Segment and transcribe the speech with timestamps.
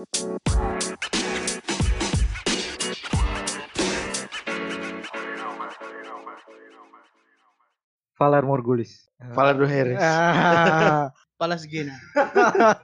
[0.00, 0.16] Valar
[8.48, 9.12] Morgulis.
[9.20, 10.00] Valar Harris.
[10.00, 12.00] Ah, Palas Gena.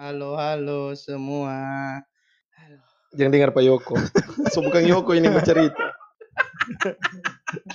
[0.00, 1.56] halo, halo semua.
[3.16, 3.96] Jangan dengar Pak Yoko.
[4.52, 5.96] so bukan Yoko ini bercerita.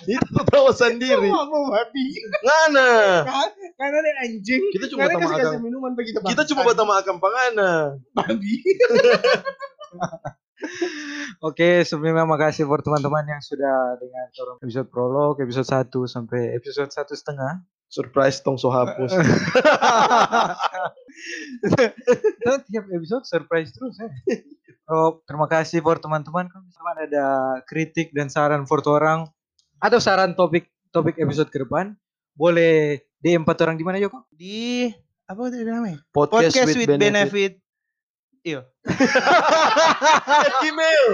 [0.06, 1.30] Itu tahu sendiri.
[1.30, 2.06] Aku babi.
[2.46, 2.92] Ngana.
[3.74, 4.62] Karena ada anjing.
[4.74, 6.28] Kita cuma pertama kasih minuman bagi kita.
[6.30, 7.98] Kita cuma bata makan pangana.
[8.14, 8.56] babi.
[11.44, 16.88] Oke, sebelumnya makasih buat teman-teman yang sudah dengar orang episode prolog, episode 1 sampai episode
[16.88, 17.60] satu setengah.
[17.92, 19.12] Surprise tong so hapus.
[21.64, 24.10] Kita tiap episode surprise terus ya.
[24.92, 26.52] Oh, terima kasih buat teman-teman.
[26.52, 27.26] Kalau misalkan ada
[27.64, 29.32] kritik dan saran buat orang
[29.80, 31.96] atau saran topik topik episode ke depan,
[32.36, 34.28] boleh DM empat orang di mana Yoko?
[34.28, 34.92] Di
[35.24, 36.04] apa tadi namanya?
[36.12, 37.63] Podcast, Podcast with, benefit.
[38.44, 38.68] Iya.
[40.62, 41.06] Gmail.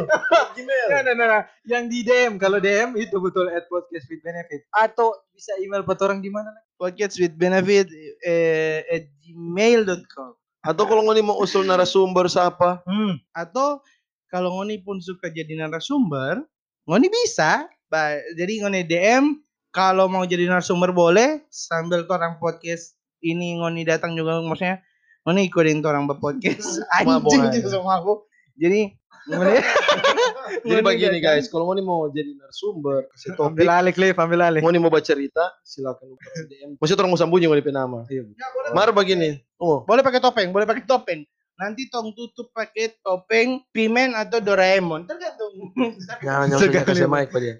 [0.58, 0.88] Gmail.
[0.90, 1.44] Nah, nah, nah, nah.
[1.62, 4.66] Yang di DM, kalau DM itu betul at podcast with benefit.
[4.74, 6.50] Atau bisa email empat orang di mana?
[6.76, 7.86] Podcast with benefit
[8.26, 12.84] eh, at gmail.com Atau kalau ngoni mau usul narasumber siapa?
[12.84, 13.16] Hmm.
[13.32, 13.80] atau
[14.28, 16.44] kalau ngoni pun suka jadi narasumber,
[16.86, 17.66] ngoni bisa.
[17.90, 19.38] Ba- Jadi ngoni DM
[19.70, 24.82] kalau mau jadi narasumber boleh sambil orang podcast ini ngoni datang juga maksudnya
[25.24, 28.24] ngoni ikutin orang berpodcast anjing sama aku.
[28.60, 29.00] Jadi
[30.66, 34.62] Jadi begini guys, kalau ngoni mau jadi narasumber, kasih topik, Ambil alih, Cliff, ambil alih.
[34.66, 36.18] ngoni mau baca cerita, silakan
[36.50, 36.82] DM.
[36.82, 38.10] Maksudnya orang mau sambunyi ngoni pe nama.
[38.10, 38.26] Iya.
[38.74, 39.38] Mar begini.
[39.62, 41.22] Oh, Boleh pakai topeng, boleh pakai topeng.
[41.60, 45.52] Nanti tong tutup pakai topeng Pimen atau Doraemon, tergantung.
[46.24, 47.60] jangan jangan kasih mic pada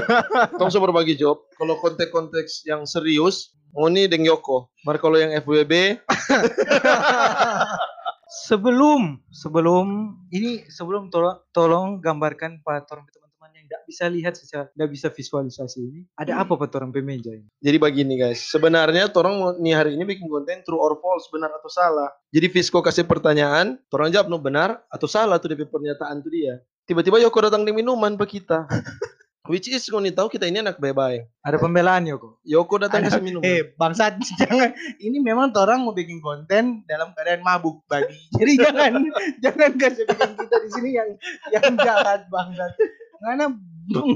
[0.58, 1.44] Tong so berbagi job.
[1.60, 4.72] Kalau konteks-konteks yang serius, ngoni deng Yoko.
[4.88, 6.00] Mar kalau yang FWB,
[8.48, 13.23] sebelum sebelum ini sebelum tolong tolong gambarkan pak teman-teman
[13.64, 17.48] yang tidak bisa lihat secara tidak bisa visualisasi ini ada apa pak orang pemeja ini
[17.64, 18.44] jadi begini guys.
[18.44, 22.12] Sebenarnya orang nih hari ini bikin konten true or false, benar atau salah.
[22.28, 26.60] Jadi Fisco kasih pertanyaan, orang jawab no benar atau salah tuh DP pernyataan tuh dia.
[26.84, 28.68] Tiba-tiba Yoko datang di minuman pe kita.
[29.48, 31.20] Which is ngoni tahu kita ini anak bye-bye.
[31.44, 33.44] ada pembelaan Yoko Yoko datang kasih minuman.
[33.44, 34.76] Eh, bangsat jangan.
[35.00, 38.12] Ini memang orang mau bikin konten dalam keadaan mabuk babi.
[38.36, 38.92] Jadi jangan
[39.44, 41.10] jangan kasih bikin kita di sini yang
[41.48, 42.72] yang jahat bangsat.
[43.20, 43.46] Karena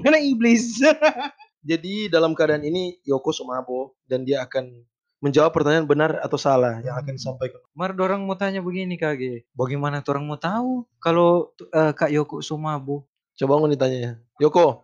[0.02, 0.80] karena iblis.
[1.68, 4.86] Jadi dalam keadaan ini Yoko Sumabo dan dia akan
[5.18, 7.58] menjawab pertanyaan benar atau salah yang akan disampaikan.
[7.74, 13.04] Mar orang mau tanya begini kage bagaimana orang mau tahu kalau eh, kak Yoko Sumabo
[13.38, 14.12] Coba ngoni tanya ya.
[14.42, 14.82] Yoko,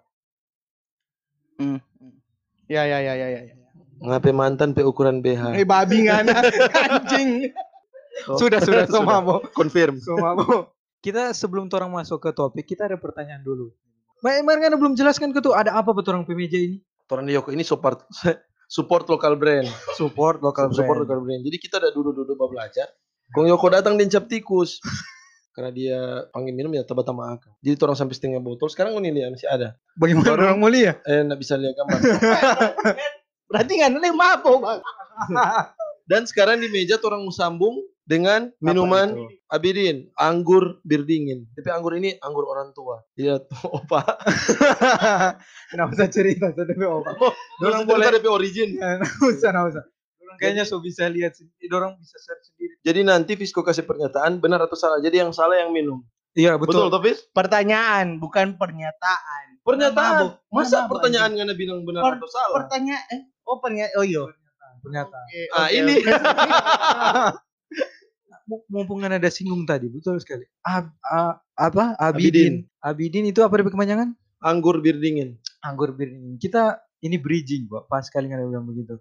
[1.54, 1.78] Hmm.
[2.66, 3.42] Ya ya ya ya ya.
[3.46, 3.54] ya.
[4.02, 5.54] ngapain mantan pe ukuran BH?
[5.54, 6.42] Eh babi ngana
[6.90, 7.54] anjing.
[8.26, 10.02] Oh, sudah sudah Sumabo Confirm.
[10.02, 13.70] Sumabo kita sebelum orang masuk ke topik kita ada pertanyaan dulu
[14.24, 16.80] Mbak Emar kan belum jelaskan ke tuh ada apa betul orang pemeja ini
[17.12, 18.08] Orang Yoko ini support
[18.74, 19.68] support lokal brand.
[20.00, 21.04] support lokal support brand.
[21.04, 21.44] lokal brand.
[21.44, 22.88] Jadi kita ada duduk-duduk belajar.
[23.36, 24.80] Kong Yoko datang di cap tikus.
[25.54, 26.00] Karena dia
[26.32, 27.52] panggil minum ya tebak sama akang.
[27.60, 28.66] Jadi orang sampai setengah botol.
[28.72, 29.76] Sekarang ngoni lihat masih ada.
[29.94, 30.92] Bagaimana Baru- orang mulia?
[31.04, 31.98] Eh, nggak bisa lihat gambar.
[33.52, 34.80] Berarti nggak nih mabuk bang.
[36.08, 39.16] Dan sekarang di meja orang mau sambung dengan minuman?
[39.48, 41.48] Abidin, anggur bir dingin.
[41.56, 43.00] Tapi anggur ini anggur orang tua.
[43.16, 44.04] Iya tuh, opa.
[45.72, 47.16] Kenapa usah cerita demi opa?
[47.62, 48.68] Dorang Dorang boleh DP origin.
[48.78, 49.84] Nggak usah, nggak usah.
[50.34, 51.70] Kayaknya so bisa lihat sendiri.
[51.70, 52.74] Dorang bisa search sendiri.
[52.82, 54.98] Jadi nanti Fisco kasih pernyataan benar atau salah.
[54.98, 56.02] Jadi yang salah yang minum.
[56.34, 57.00] Iya Betul, betul.
[57.06, 57.30] Fis?
[57.30, 59.62] Pertanyaan bukan pernyataan.
[59.62, 60.14] Pernyataan.
[60.18, 60.32] Mabuk.
[60.50, 62.56] Masa Mabuk, pertanyaan nggak bilang benar Per- atau salah?
[62.58, 64.22] Pertanyaan eh oh pernyataan oh iya.
[64.82, 65.24] Pernyataan.
[65.54, 65.94] Ah, ini.
[68.44, 70.44] Mu- Mumpung ada singgung tadi, betul sekali.
[70.60, 71.96] Ab, a- apa?
[71.96, 72.64] Abidin.
[72.76, 73.24] Abidin.
[73.24, 74.12] Abidin itu apa kepanjangan?
[74.44, 75.40] Anggur bir dingin.
[75.64, 76.36] Anggur bir dingin.
[76.36, 77.88] Kita ini bridging, Pak.
[77.88, 79.00] Pas sekali ada bilang begitu.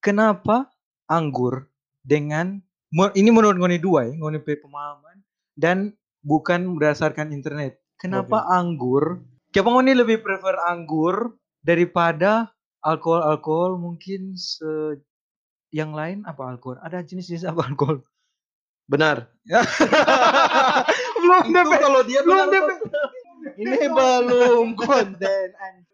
[0.00, 0.72] Kenapa
[1.08, 1.68] anggur
[2.00, 2.60] dengan
[3.16, 5.20] ini menurut ngoni dua ya, ngoni pe pemahaman
[5.56, 5.92] dan
[6.24, 7.80] bukan berdasarkan internet.
[8.00, 9.24] Kenapa anggur?
[9.52, 12.52] Kenapa ngoni lebih prefer anggur daripada
[12.84, 15.00] alkohol-alkohol mungkin se
[15.74, 16.78] yang lain apa alkohol?
[16.80, 18.04] Ada jenis-jenis apa alkohol?
[18.84, 19.32] Benar.
[21.20, 22.68] belum Itu kalau dia belum DP.
[23.60, 25.46] Ini belum konten.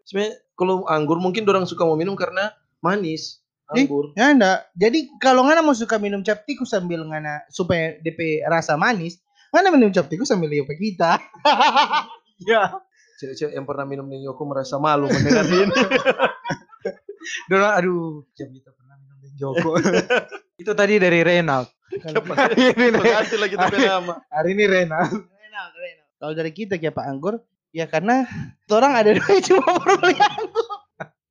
[0.06, 3.42] Sebenarnya kalau anggur mungkin orang suka mau minum karena manis.
[3.70, 4.10] Anggur.
[4.18, 4.66] Ya enggak.
[4.74, 9.22] Jadi kalau ngana mau suka minum cap tikus sambil ngana supaya DP rasa manis,
[9.54, 11.18] ngana minum cap tikus sambil lihat kita.
[12.40, 12.72] Ya.
[13.20, 15.68] Cewek-cewek yang pernah minum nih Yoko merasa malu mendengar ini.
[17.52, 19.76] Dorang aduh, jam kita pernah minum dengan Joko.
[20.60, 21.72] Itu tadi dari Renald.
[21.88, 22.52] Siapa?
[22.52, 23.08] Ini Renald.
[23.08, 24.20] Ganti lagi tapi nama.
[24.28, 25.24] Hari ini Renald.
[25.24, 26.06] Renal, Renal.
[26.20, 27.40] Kalau dari kita kayak Pak Anggur,
[27.72, 28.28] ya karena
[28.68, 30.68] orang ada duit cuma beli anggur.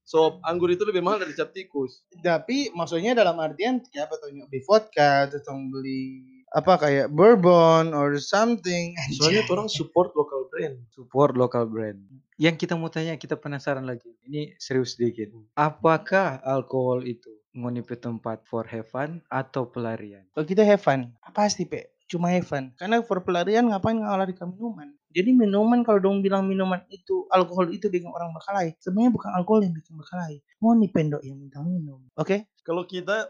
[0.02, 2.02] So, anggur itu lebih mahal dari cap tikus.
[2.26, 8.18] Tapi maksudnya dalam artian kayak apa tuh beli vodka, atau beli apa kayak bourbon or
[8.18, 8.98] something.
[9.14, 10.82] Soalnya orang support local brand.
[10.98, 12.02] Support local brand.
[12.42, 14.10] Yang kita mau tanya, kita penasaran lagi.
[14.26, 15.30] Ini serius sedikit.
[15.54, 20.26] Apakah alkohol itu ngoni pe tempat for have fun atau pelarian?
[20.34, 22.74] Kalau kita have fun, pasti pe cuma have fun.
[22.76, 24.90] Karena for pelarian ngapain ngalarikan minuman?
[25.10, 28.78] Jadi minuman kalau dong bilang minuman itu alkohol itu bikin orang berkelahi.
[28.78, 30.38] Sebenarnya bukan alkohol yang bikin berkelahi.
[30.62, 32.06] Mau nih pendok yang minta minum.
[32.14, 32.54] Oke?
[32.62, 33.26] Kalau kita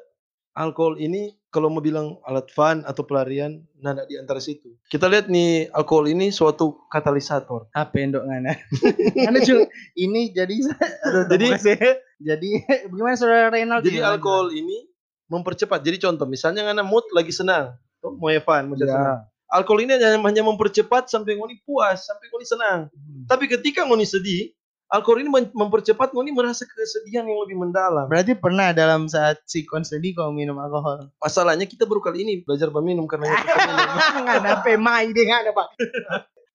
[0.54, 4.78] alkohol ini kalau mau bilang alat fun atau pelarian, nada di antara situ.
[4.86, 7.66] Kita lihat nih alkohol ini suatu katalisator.
[7.72, 8.54] Apa pendok ngana?
[9.16, 9.66] ngana cu,
[9.96, 10.56] ini jadi
[11.32, 11.76] Jadi- jadi
[12.20, 12.50] jadi
[12.90, 13.82] bagaimana saudara Renal?
[13.82, 14.86] Jadi alkohol ini
[15.26, 15.82] mempercepat.
[15.82, 18.86] Jadi contoh, misalnya ngana mood lagi senang, tuh mau have fun, mau Ya.
[18.86, 19.20] senang.
[19.50, 22.80] Alkohol ini hanya, hanya mempercepat sampai ngoni puas, sampai ngoni senang.
[23.26, 24.54] Tapi ketika ngoni sedih,
[24.90, 28.10] alkohol ini mempercepat ngoni merasa kesedihan yang lebih mendalam.
[28.10, 31.14] Berarti pernah dalam saat si sedih kau minum alkohol.
[31.22, 33.88] Masalahnya kita baru kali ini belajar meminum karena itu minum.
[34.26, 35.68] Ngana pe mai deh ngana pak.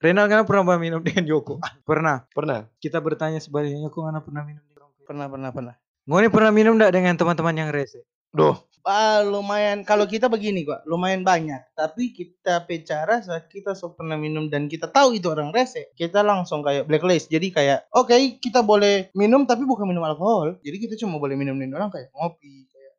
[0.03, 1.65] Renald kan pernah minum dengan Yoko?
[1.89, 2.29] Pernah.
[2.29, 2.69] Pernah.
[2.77, 5.75] Kita bertanya sebaliknya, Yoko mana pernah minum dengan Pernah pernah pernah.
[6.05, 8.05] Ngoni pernah minum enggak dengan teman-teman yang rese?
[8.35, 11.73] Duh, Ah, lumayan kalau kita begini kok, lumayan banyak.
[11.73, 16.21] Tapi kita bicara saat kita so pernah minum dan kita tahu itu orang rese, kita
[16.21, 17.33] langsung kayak blacklist.
[17.33, 18.13] Jadi kayak, oke
[18.45, 20.61] kita boleh minum tapi bukan minum alkohol.
[20.61, 22.95] Jadi kita cuma boleh minum orang kayak ngopi kayak.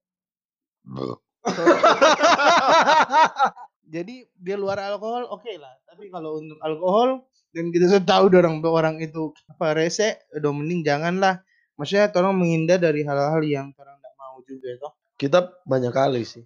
[3.94, 5.78] Jadi dia luar alkohol oke lah.
[5.86, 10.82] Tapi kalau untuk alkohol dan kita sudah tahu orang orang itu apa rese, udah mending
[10.82, 11.46] janganlah.
[11.78, 15.05] Maksudnya tolong menghindar dari hal-hal yang orang tidak mau juga toh.
[15.16, 16.44] Kita banyak kali sih.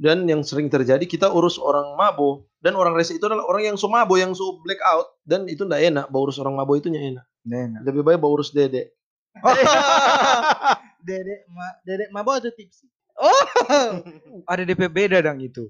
[0.00, 3.76] Dan yang sering terjadi kita urus orang mabo dan orang rese itu adalah orang yang
[3.76, 6.88] so mabo yang so black out dan itu ndak enak bawa urus orang mabo itu
[6.88, 7.26] enak.
[7.44, 7.80] Enak.
[7.84, 8.96] Lebih baik bawa urus dede.
[11.06, 12.84] Dedek ma dedek mabok atau tipsi?
[13.20, 13.44] Oh,
[14.50, 15.68] Ada DP beda dong itu.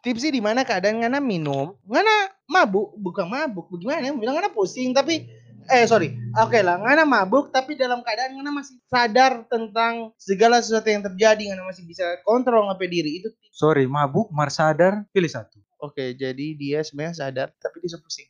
[0.00, 4.16] tipsi di mana keadaan ngana minum, ngana mabuk, bukan mabuk, bagaimana?
[4.16, 5.28] Bilang ngana pusing tapi
[5.70, 10.90] eh sorry, oke lah, ngana mabuk tapi dalam keadaan ngana masih sadar tentang segala sesuatu
[10.90, 13.28] yang terjadi, ngana masih bisa kontrol ngapain diri itu.
[13.54, 15.62] Sorry, mabuk, mar sadar, pilih satu.
[15.80, 18.28] Oke, jadi dia sebenarnya sadar tapi dia pusing.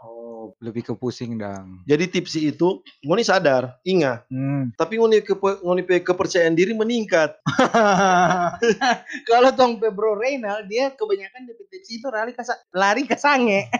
[0.00, 1.84] Oh, lebih ke pusing dong.
[1.84, 4.72] Jadi tipsi itu ngoni sadar, ingat, Hmm.
[4.72, 7.36] tapi ngoni kepe, ngoni pe kepercayaan diri meningkat.
[9.28, 12.40] Kalau tong pe bro Reynal, dia kebanyakan di tipsi itu lari ke
[12.72, 13.68] lari ke sange.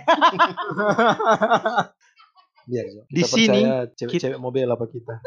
[2.70, 3.02] Biar Jo.
[3.10, 5.14] Di Kita sini, percaya cewek-cewek mobil apa kita.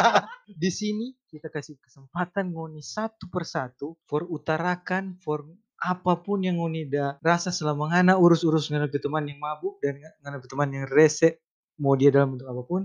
[0.62, 5.42] Di sini kita kasih kesempatan ngoni satu persatu for utarakan for
[5.80, 10.36] apa pun yang ngoni da rasa selama ngana urus-urus ngana teman yang mabuk dan ngana
[10.44, 11.40] teman yang rese
[11.80, 12.82] mau dia dalam bentuk apa pun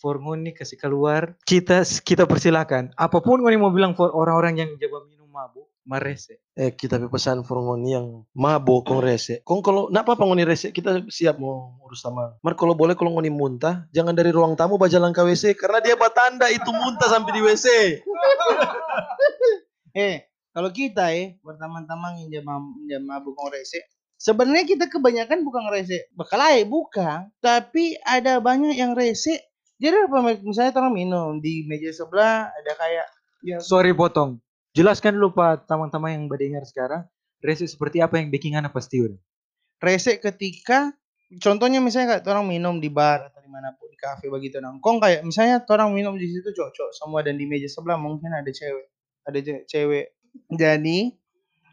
[0.00, 4.70] for ngoni kasih keluar kita kita persilakan apa pun ngoni mau bilang for orang-orang yang
[4.80, 9.46] jaga minum mabuk marese Eh kita pe pesan for ngoni yang mabok kong rese.
[9.46, 12.34] Kong kalau nak apa ngoni rese kita siap mau urus sama.
[12.42, 15.94] Mar kalau boleh kalau ngoni muntah jangan dari ruang tamu bajalan ke WC karena dia
[15.94, 17.66] batanda itu muntah sampai di WC.
[19.96, 22.46] Eh, kalau kita ya, berteman-teman yang jam
[22.86, 23.82] jam mabuk rese,
[24.14, 29.48] sebenarnya kita kebanyakan bukan rese, bekalai bukan, tapi ada banyak yang rese.
[29.80, 33.06] Jadi apa misalnya orang minum di meja sebelah ada kayak
[33.42, 34.42] ya sorry potong
[34.78, 37.02] jelaskan dulu pak teman-teman yang berdengar sekarang
[37.42, 39.18] rese seperti apa yang bikin ngana pasti udah?
[39.82, 40.94] Rese ketika
[41.42, 45.02] contohnya misalnya kayak orang minum di bar atau di mana pun di kafe begitu nongkrong
[45.02, 48.86] kayak misalnya orang minum di situ cocok semua dan di meja sebelah mungkin ada cewek
[49.26, 50.14] ada ce- cewek.
[50.54, 51.10] Jadi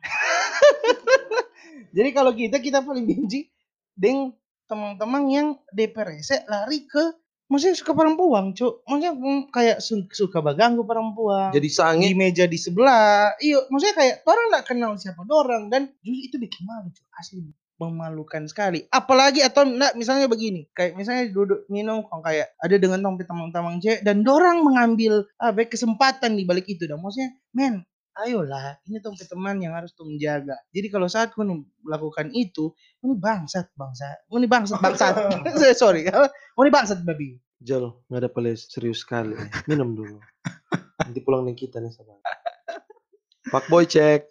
[1.95, 3.53] jadi kalau kita kita paling benci
[3.93, 4.33] deng
[4.65, 8.81] teman-teman yang DP rese lari ke maksudnya suka perempuan cuk.
[8.85, 11.53] Maksudnya mm, kayak su- suka baganggu perempuan.
[11.53, 13.37] Jadi sange di meja di sebelah.
[13.37, 15.69] Iya, maksudnya kayak orang nggak kenal siapa orang.
[15.69, 17.05] Dan justru itu bikin malu, cuy.
[17.19, 17.41] asli.
[17.75, 18.87] Memalukan sekali.
[18.87, 23.83] Apalagi atau enggak misalnya begini, kayak misalnya duduk minum kok kayak ada dengan tompi teman-teman
[23.83, 26.87] cewek dan dorang mengambil ah, baik kesempatan di balik itu.
[26.87, 27.83] Dan maksudnya, men,
[28.15, 30.55] ayolah, ini tompi teman yang harus tuh menjaga.
[30.71, 31.43] Jadi kalau saat kau
[31.83, 32.71] melakukan itu,
[33.03, 35.13] ini bangsat, bangsat, ini bangsat, bangsat.
[35.81, 36.07] Sorry,
[36.61, 37.39] ini bangsat babi.
[37.59, 39.35] Jol, nggak ada peles serius sekali.
[39.67, 40.19] Minum dulu.
[41.01, 42.19] Nanti pulang nih kita nih sama.
[43.51, 44.27] Pak Boy cek.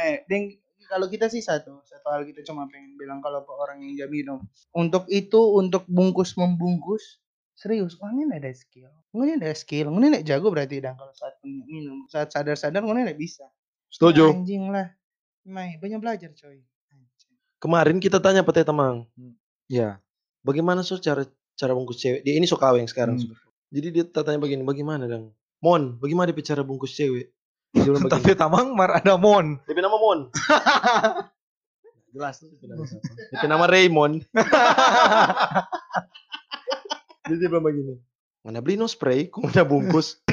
[0.00, 0.56] eh, deng
[0.86, 4.38] kalau kita sih satu satu hal kita cuma pengen bilang kalau orang yang jam minum
[4.70, 7.18] untuk itu untuk bungkus membungkus
[7.56, 8.92] Serius, ngoni ada skill.
[9.16, 9.88] Ngoni ada skill.
[9.88, 12.04] Ngoni nek jago berarti dah kalau saat minum.
[12.04, 13.48] Saat sadar-sadar ngoni nek bisa.
[13.88, 14.28] Setuju.
[14.28, 14.92] Anjing lah.
[15.48, 16.60] Mai, banyak belajar coy.
[16.92, 17.32] Anjing.
[17.56, 19.08] Kemarin kita tanya Pete Tamang,
[19.72, 20.04] Ya.
[20.44, 21.24] bagaimana so cara
[21.56, 22.20] cara bungkus cewek?
[22.28, 23.16] Dia ini so kaweng sekarang.
[23.16, 23.32] Hmm.
[23.72, 25.32] Jadi dia tanya begini, bagaimana dong?
[25.64, 27.32] Mon, bagaimana dia cara bungkus cewek?
[27.72, 29.56] Dia Tapi tamang mar ada mon.
[29.64, 30.28] DP nama Mon.
[32.12, 32.52] Jelas tuh.
[32.52, 34.28] DP nama Raymond.
[37.26, 37.94] Jadi dia bilang begini.
[38.46, 40.16] Mana beli no spray, kok mana bungkus?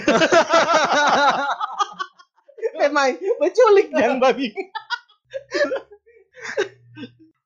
[2.84, 4.52] Eh, Mai, menculik jangan babi.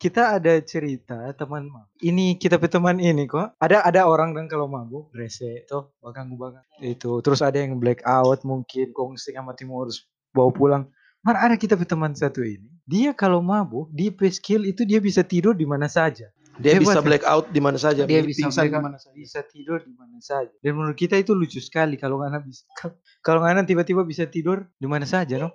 [0.01, 1.93] kita ada cerita teman mabuk.
[2.01, 3.53] Ini kita teman ini kok.
[3.61, 7.21] Ada ada orang kan kalau mabuk rese tuh bakang bakang itu.
[7.21, 10.83] Terus ada yang black out mungkin kongsi sama timur harus bawa pulang.
[11.21, 12.69] Mar ada kita teman satu ini.
[12.89, 16.33] Dia kalau mabuk di skill itu dia bisa tidur di mana saja.
[16.57, 17.05] Dia Hebat, bisa ya?
[17.05, 18.01] black out di mana saja.
[18.03, 19.13] Dia Dia bisa pingsan di mana saja.
[19.13, 20.53] Bisa tidur di mana saja.
[20.57, 22.65] Dan menurut kita itu lucu sekali kalau ngana bisa
[23.25, 25.53] kalau ngana tiba-tiba bisa tidur di mana saja, no?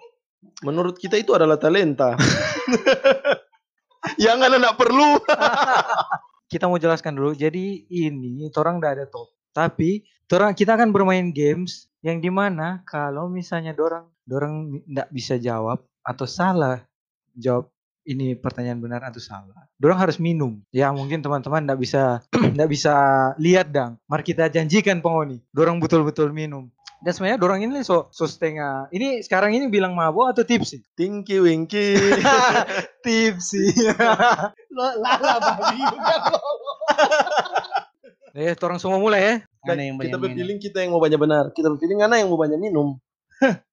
[0.62, 2.14] Menurut kita itu adalah talenta.
[4.24, 5.18] Yang anak perlu.
[6.52, 7.34] kita mau jelaskan dulu.
[7.34, 9.30] Jadi ini orang udah ada top.
[9.54, 15.38] Tapi orang kita akan bermain games yang di mana kalau misalnya dorang dorang nggak bisa
[15.38, 16.82] jawab atau salah
[17.36, 17.70] jawab
[18.02, 19.66] ini pertanyaan benar atau salah.
[19.78, 20.58] Dorang harus minum.
[20.74, 22.22] Ya mungkin teman-teman nggak bisa
[22.54, 22.94] nggak bisa
[23.38, 23.98] lihat dang.
[24.10, 25.38] Mari kita janjikan pengoni.
[25.54, 26.70] Dorang betul-betul minum.
[27.02, 28.86] Dan sebenarnya dorang ini so, so setengah.
[28.94, 30.86] Ini sekarang ini bilang mabuk atau tipsy?
[30.94, 31.98] Tinky Winky.
[33.06, 33.74] tipsy.
[34.76, 35.82] Lo lala babi
[38.32, 39.34] eh, orang semua mulai ya.
[39.66, 40.22] Mana yang kita minum?
[40.30, 41.44] berpilih kita yang mau banyak benar.
[41.50, 42.98] Kita berpilih mana yang mau banyak minum.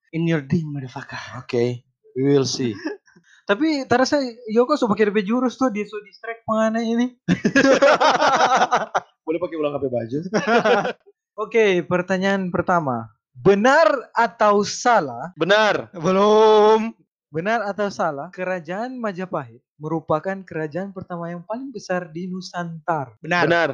[0.09, 1.21] In your dream, motherfucker.
[1.38, 1.86] Oke,
[2.17, 2.74] we will see.
[3.50, 7.18] Tapi terasa Yoko pakai DP jurus tuh dia so distract penganeh ini.
[9.25, 10.18] Boleh pakai ulang HP baju?
[11.50, 13.10] Oke, pertanyaan pertama.
[13.34, 15.34] Benar atau salah?
[15.34, 15.89] Benar.
[15.98, 16.94] Belum.
[17.34, 18.29] Benar atau salah?
[18.29, 23.18] Kerajaan Majapahit merupakan kerajaan pertama yang paling besar di Nusantara.
[23.18, 23.50] Benar.
[23.50, 23.70] Benar.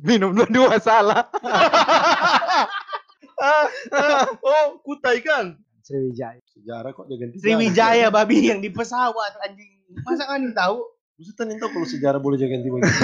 [0.00, 1.28] Minum dua-dua salah.
[4.48, 5.60] oh, kutai kan?
[5.90, 6.38] Sriwijaya.
[6.54, 7.42] Sejarah kok dia ganti.
[7.42, 9.82] Sriwijaya babi yang di pesawat anjing.
[10.06, 10.86] Masa kan tahu?
[11.18, 12.94] Maksudnya tahu kalau sejarah boleh jaga ganti begitu.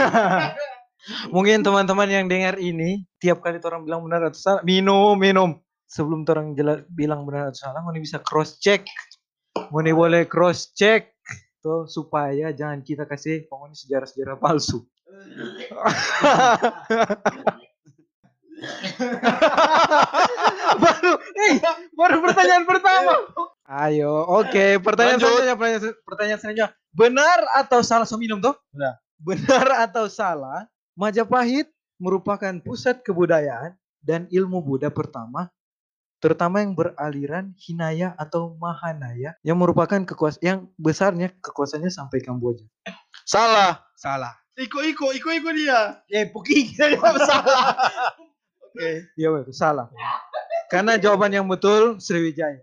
[1.35, 5.59] Mungkin teman-teman yang dengar ini tiap kali orang bilang benar atau salah, minum, minum.
[5.87, 8.87] Sebelum orang jelas bilang benar atau salah, Moni bisa cross check.
[9.75, 11.15] Moni boleh cross check
[11.63, 14.83] tuh supaya jangan kita kasih pokoknya sejarah-sejarah palsu.
[20.83, 21.55] baru, eh,
[21.93, 23.13] baru pertanyaan pertama.
[23.67, 25.27] Ayo, oke, pertanyaan Lanjut.
[25.27, 26.69] selanjutnya, pertanyaan, pertanyaan selanjutnya.
[26.95, 28.55] Benar atau salah so minum tuh?
[28.71, 28.95] Benar.
[29.17, 30.69] Benar atau salah?
[30.97, 31.69] Majapahit
[31.99, 35.51] merupakan pusat kebudayaan dan ilmu Buddha pertama,
[36.23, 42.65] terutama yang beraliran Hinaya atau Mahanaya, yang merupakan kekuasaan yang besarnya kekuasaannya sampai Kamboja.
[43.27, 43.83] Salah.
[43.99, 44.33] Salah.
[44.57, 46.01] Iko iko iko iko dia.
[46.09, 47.13] Eh, Puki salah.
[48.77, 49.09] Oke.
[49.17, 49.89] Iya, betul, salah.
[50.69, 52.61] Karena jawaban yang betul Sriwijaya.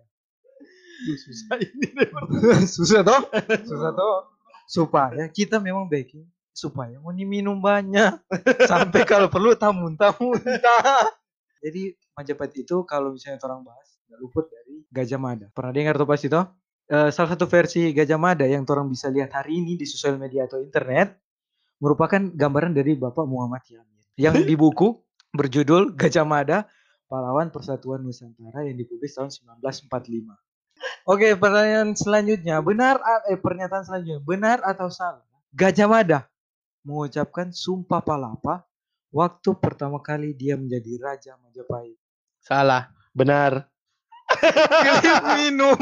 [1.04, 1.90] Susah ini.
[2.78, 3.22] Susah toh?
[3.66, 4.30] Susah toh?
[4.70, 8.14] Supaya kita memang baking supaya mau minum banyak
[8.72, 11.10] sampai kalau perlu tak muntah muntah.
[11.66, 15.50] Jadi Majapahit itu kalau misalnya orang bahas nggak luput dari Gajah Mada.
[15.50, 16.46] Pernah dengar tuh pasti toh?
[16.86, 20.46] Eh, salah satu versi Gajah Mada yang orang bisa lihat hari ini di sosial media
[20.46, 21.18] atau internet
[21.82, 24.94] merupakan gambaran dari Bapak Muhammad Yamin yang di buku
[25.34, 26.70] berjudul Gajah Mada
[27.10, 30.30] Pahlawan Persatuan Nusantara yang dipublis tahun 1945.
[31.10, 35.26] Oke, pertanyaan selanjutnya, benar eh pernyataan selanjutnya, benar atau salah?
[35.54, 36.20] Gajah Mada
[36.86, 38.66] mengucapkan sumpah palapa
[39.14, 41.98] waktu pertama kali dia menjadi raja Majapahit.
[42.42, 42.90] Salah.
[43.14, 43.70] Benar.
[45.38, 45.78] Minum.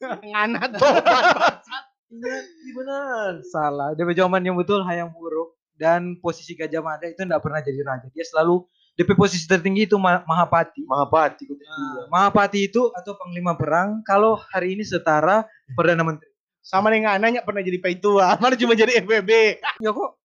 [0.00, 1.60] Nganat tobat.
[2.08, 3.32] Iya, iya benar.
[3.44, 3.88] Salah.
[3.92, 8.10] Dia jawaban yang betul hayang buruk dan posisi Gajah Mada itu tidak pernah jadi raja.
[8.10, 8.66] Dia selalu
[8.98, 10.82] DP posisi tertinggi itu Ma- Mahapati.
[10.82, 11.46] Mahapati.
[11.46, 16.26] Nah, Mahapati itu atau panglima perang kalau hari ini setara perdana menteri.
[16.58, 18.34] Sama dengan anaknya pernah jadi paitua.
[18.42, 19.30] Mana cuma jadi FBB.
[19.78, 20.18] Ya kok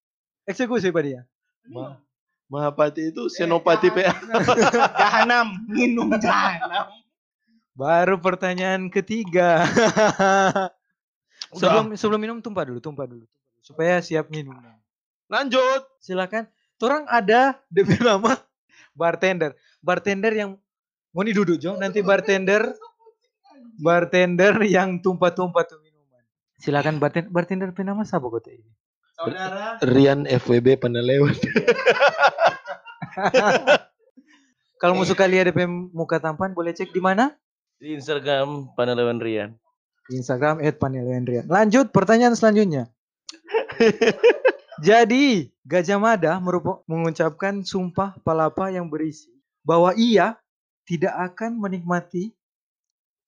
[0.48, 1.22] eksekusi pada dia.
[1.68, 2.00] Ma-
[2.48, 4.12] Mahapati itu senopati PA.
[5.04, 5.56] Jahanam.
[5.72, 6.92] Minum jahanam.
[7.72, 9.64] Baru pertanyaan ketiga.
[11.56, 13.64] sebelum sebelum minum tumpah dulu, tumpah dulu, tumpah dulu.
[13.64, 14.56] supaya siap minum.
[15.32, 15.88] Lanjut.
[16.04, 16.52] Silakan.
[16.82, 18.36] Orang ada DP nama
[18.92, 19.56] bartender.
[19.80, 20.60] Bartender yang
[21.16, 22.76] mau nih duduk Jo, nanti bartender
[23.80, 26.20] bartender yang tumpah-tumpah tuh minuman.
[26.60, 28.68] Silakan bartender bartender pe nama siapa kota ini?
[29.16, 29.80] Saudara.
[29.86, 31.38] Rian FWB Panelewat.
[34.82, 37.32] Kalau mau suka lihat DP muka tampan boleh cek di mana?
[37.78, 39.54] Di Instagram Panelewan Rian.
[40.12, 41.48] Instagram @panelendrian.
[41.48, 42.92] Lanjut pertanyaan selanjutnya.
[44.82, 46.42] Jadi Gajah Mada
[46.90, 49.30] mengucapkan sumpah palapa yang berisi
[49.62, 50.36] bahwa ia
[50.90, 52.34] tidak akan menikmati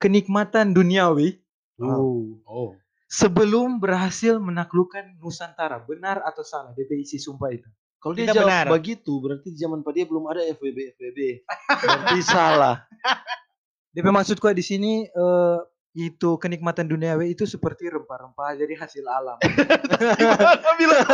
[0.01, 1.38] kenikmatan duniawi
[1.81, 2.38] Oh.
[2.45, 2.72] Oh.
[3.10, 5.81] sebelum berhasil menaklukkan Nusantara.
[5.81, 7.69] Benar atau salah DP isi sumpah itu?
[7.98, 8.65] Kalau dia jawab benar.
[8.69, 11.19] begitu, berarti di zaman Pak dia belum ada FWB FWB.
[11.81, 12.83] Berarti salah.
[13.95, 15.60] DP maksudku di sini eh,
[15.93, 19.38] itu kenikmatan duniawi itu seperti rempah-rempah jadi hasil alam.
[20.17, 21.05] Gimana bilang?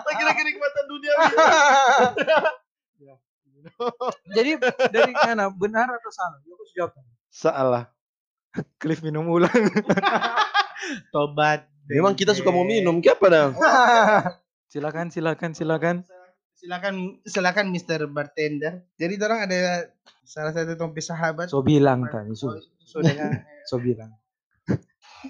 [0.00, 1.14] Tak kira kenikmatan dunia.
[4.32, 4.50] jadi
[4.88, 6.40] dari mana benar atau salah?
[6.48, 6.92] Ya, aku jawab.
[7.28, 7.84] Salah.
[8.80, 9.52] Cliff minum ulang.
[11.12, 11.68] Tobat.
[11.90, 13.52] Memang kita suka mau minum, apa dong?
[14.72, 15.96] silakan, silakan, silakan.
[16.60, 18.04] Silakan silakan Mr.
[18.12, 18.84] Bartender.
[19.00, 19.88] Jadi orang ada
[20.28, 21.48] salah satu tompi sahabat.
[21.48, 22.52] So bilang tadi, so,
[22.84, 24.12] So, dengan so bilang.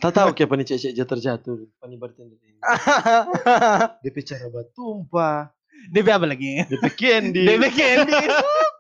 [0.03, 2.59] Tak tahu kayak pani cecek jatuh terjatuh, pani bartender ini.
[4.07, 5.51] DP cara batumpah,
[5.91, 6.63] DP apa lagi?
[6.67, 7.43] DP candy.
[7.47, 8.15] DP Candy.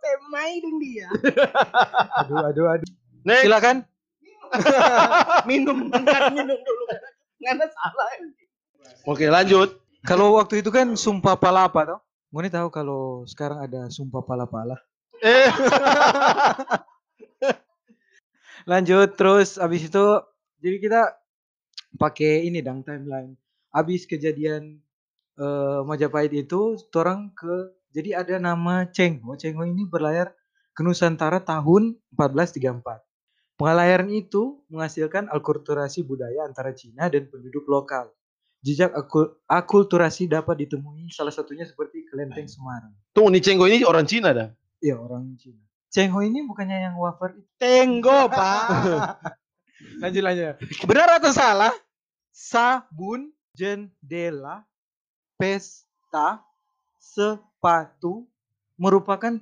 [0.02, 1.06] Pemain dong dia.
[2.14, 2.90] aduh, aduh, aduh.
[3.26, 3.42] Next.
[3.46, 3.76] Silakan.
[5.50, 5.90] minum,
[6.34, 6.82] minum dulu.
[7.42, 8.06] Karena salah.
[9.06, 9.82] Oke, lanjut.
[10.06, 12.00] Kalau waktu itu kan sumpah palapa toh.
[12.30, 14.78] Ngoni tahu kalau sekarang ada sumpah pala-pala.
[15.18, 15.50] Eh,
[18.70, 20.04] Lanjut terus abis itu
[20.62, 21.00] jadi kita
[21.98, 23.34] pakai ini dang timeline.
[23.74, 24.78] Abis kejadian
[25.40, 29.34] eh, Majapahit itu orang ke jadi ada nama Cengho.
[29.34, 30.30] Cengho ini berlayar
[30.70, 33.58] ke Nusantara tahun 1434.
[33.58, 38.08] Pengelayaran itu menghasilkan akulturasi budaya antara Cina dan penduduk lokal.
[38.60, 42.92] Jejak akul- akulturasi dapat ditemui salah satunya seperti kelenteng Semarang.
[43.10, 44.52] tunggu nih Cenggo ini orang Cina dah.
[44.78, 45.64] Iya orang Cina.
[45.88, 47.48] Cengho ini bukannya yang wafer itu.
[47.56, 48.60] Tenggo, Pak.
[49.98, 50.54] lanjut lanjut.
[50.84, 51.72] Benar atau salah?
[52.30, 54.62] Sabun, jendela,
[55.34, 56.44] pesta,
[57.00, 58.28] sepatu
[58.76, 59.40] merupakan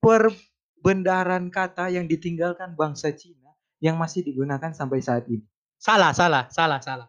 [0.00, 5.44] perbendaharaan kata yang ditinggalkan bangsa Cina yang masih digunakan sampai saat ini.
[5.76, 7.08] salah, salah, salah, salah.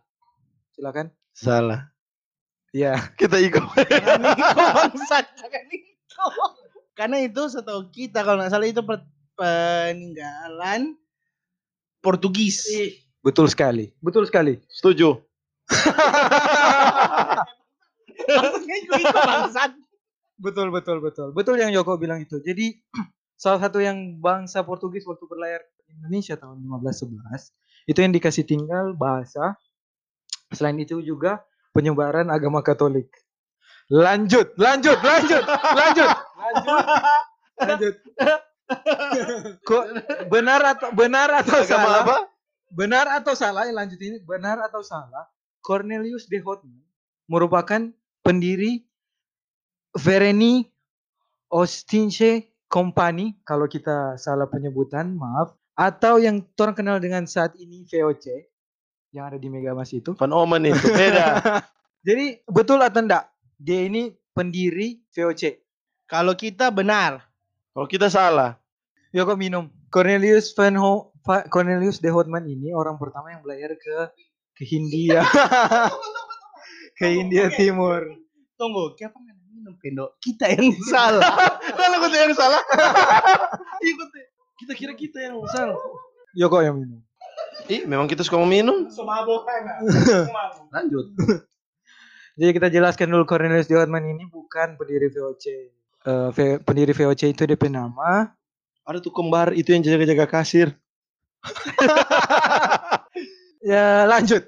[0.72, 1.08] Silakan.
[1.36, 1.92] Salah.
[2.72, 2.96] Iya.
[3.20, 6.28] Kita Niko bangsat, jangan Niko.
[6.96, 8.80] Karena itu setahu kita kalau nggak salah itu
[9.36, 10.96] peninggalan
[12.00, 12.64] Portugis.
[13.20, 13.92] Betul sekali.
[14.00, 14.64] Betul sekali.
[14.72, 15.20] Setuju.
[18.32, 19.76] Maksudnya Niko bangsat.
[20.40, 21.36] Betul betul betul.
[21.36, 22.40] Betul yang Joko bilang itu.
[22.40, 22.80] Jadi
[23.44, 28.96] salah satu yang bangsa Portugis waktu berlayar ke Indonesia tahun 1511 itu yang dikasih tinggal
[28.96, 29.60] bahasa.
[30.54, 31.42] Selain itu juga
[31.74, 33.10] penyebaran agama Katolik.
[33.90, 36.10] Lanjut, lanjut, lanjut, lanjut,
[36.42, 36.86] lanjut,
[37.62, 37.96] lanjut.
[39.62, 39.86] Kok
[40.26, 42.02] benar atau benar atau Agama salah?
[42.02, 42.18] apa?
[42.74, 43.70] Benar atau salah?
[43.70, 45.30] Yang lanjut ini benar atau salah?
[45.62, 46.82] Cornelius de Houtman
[47.30, 47.94] merupakan
[48.26, 48.86] pendiri
[49.94, 50.66] Vereni
[51.50, 58.50] Ostinche Company kalau kita salah penyebutan maaf atau yang orang kenal dengan saat ini VOC
[59.16, 60.12] yang ada di Megamas itu.
[60.20, 61.40] Van Oman itu beda.
[62.08, 63.32] Jadi betul atau enggak?
[63.56, 65.64] Dia ini pendiri VOC.
[66.06, 67.24] Kalau kita benar.
[67.72, 68.60] Kalau kita salah.
[69.16, 69.72] Ya kok minum.
[69.88, 74.14] Cornelius Van Ho Va- Cornelius de Houtman ini orang pertama yang berlayar ke
[74.54, 75.26] ke Hindia.
[77.02, 78.06] ke Hindia Timur.
[78.56, 80.14] Tunggu, siapa yang minum Pendo?
[80.22, 81.34] Kita yang salah.
[81.80, 82.62] Kalau kita yang salah.
[83.82, 84.26] Ikut deh.
[84.62, 85.80] Kita kira kita yang salah.
[86.38, 87.02] Ya kok yang minum.
[87.66, 88.86] Ih, memang kita suka meminum.
[88.94, 89.62] Semabuk kan?
[90.76, 91.06] Lanjut.
[92.38, 95.46] Jadi kita jelaskan dulu Cornelius de Houtman ini bukan pendiri VOC.
[96.06, 98.30] Eh, V- pendiri VOC itu DP nama.
[98.86, 100.74] Ada tuh kembar itu yang jaga-jaga kasir.
[103.66, 104.46] Ya lanjut.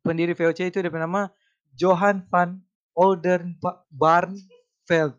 [0.00, 1.28] pendiri VOC itu DP nama
[1.76, 2.64] Johan van
[2.96, 3.60] Olden
[3.92, 5.12] Barneveld.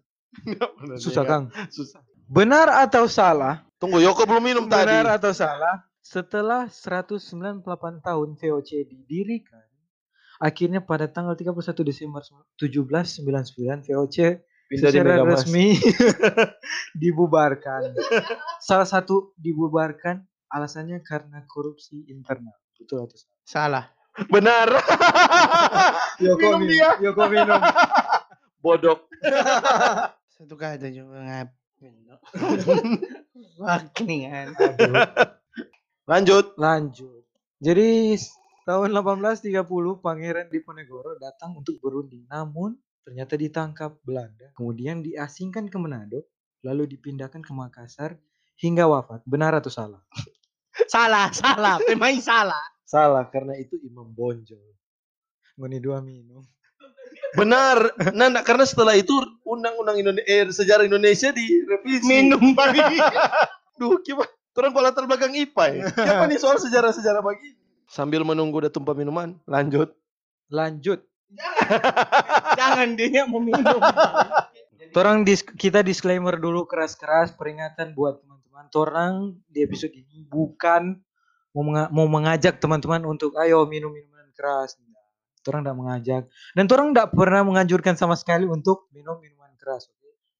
[0.98, 1.54] Susah Kang.
[1.70, 2.02] Susah.
[2.26, 3.62] Benar atau salah?
[3.78, 4.90] Tunggu, Yoko belum minum tadi.
[4.90, 5.86] Benar atau salah?
[6.02, 7.62] Setelah 198
[8.02, 9.62] tahun VOC didirikan,
[10.42, 12.26] akhirnya pada tanggal 31 Desember
[12.58, 14.18] 1799 VOC
[14.72, 15.46] Pindah di secara Megamas.
[15.46, 15.76] resmi
[17.04, 17.92] dibubarkan.
[18.64, 22.56] Salah satu dibubarkan alasannya karena korupsi internal.
[22.80, 23.38] Betul atau salah?
[23.46, 23.86] Salah.
[24.32, 24.68] Benar.
[26.24, 26.90] Yoko Minum dia.
[27.04, 27.62] Yoko minum.
[28.64, 29.12] Bodok.
[30.40, 31.50] Satu kata juga ngap.
[31.76, 32.16] Pendo.
[36.12, 36.60] Lanjut.
[36.60, 37.24] Lanjut.
[37.64, 38.20] Jadi
[38.62, 39.66] Tahun 1830
[40.06, 46.30] Pangeran Diponegoro datang untuk berunding, namun ternyata ditangkap Belanda, kemudian diasingkan ke Manado,
[46.62, 48.22] lalu dipindahkan ke Makassar
[48.62, 49.26] hingga wafat.
[49.26, 50.02] Benar atau salah?
[50.88, 51.80] Salah, salah.
[51.84, 52.64] Pemain salah.
[52.88, 54.76] Salah karena itu Imam Bonjol.
[55.60, 56.44] Ngoni dua minum.
[57.36, 57.92] Benar.
[58.16, 62.08] Nah, nah, karena setelah itu undang-undang Indonesia eh, sejarah Indonesia direvisi.
[62.08, 62.80] Minum pagi.
[63.80, 64.32] Duh, gimana?
[64.52, 65.84] Turun pola latar belakang IPA ya.
[66.08, 67.56] Siapa nih soal sejarah-sejarah begini?
[67.88, 69.96] Sambil menunggu udah tumpah minuman, lanjut.
[70.52, 71.04] Lanjut.
[72.60, 73.80] Jangan dia mau minum.
[74.96, 78.68] Torang dis kita disclaimer dulu keras-keras peringatan buat teman-teman.
[78.68, 79.14] Torang
[79.48, 81.00] di episode ini bukan
[81.56, 84.76] mau, menga- mau mengajak teman-teman untuk ayo minum minuman keras.
[85.42, 89.88] Torang tidak mengajak dan torang tidak pernah menganjurkan sama sekali untuk minum minuman keras.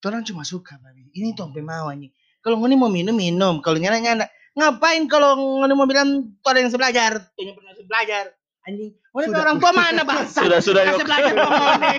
[0.02, 1.14] Orang cuma suka, babi.
[1.14, 2.10] Ini tuh sampai mau nih.
[2.42, 3.62] Kalau ngoni mau minum, minum.
[3.62, 4.26] Kalau nyana nyana.
[4.52, 8.26] Ngapain kalau ngoni mau bilang tuh ada yang sebelajar, tuh yang pernah sebelajar.
[8.68, 8.92] Anjing.
[9.14, 10.40] Ngoni orang tua mana bangsa?
[10.46, 11.98] Sudah, sudah, Kasih belajar sama ngoni.